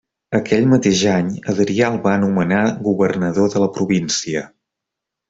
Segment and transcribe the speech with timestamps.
[0.35, 4.43] Aquell mateix any, Adrià el va anomenar governador de la província.